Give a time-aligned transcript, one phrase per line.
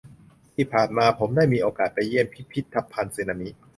[0.53, 3.49] ที่ผ่านมาผมได้มีโอกาสไปเยี่ยมพิพิธภัณฑ์สึนามิ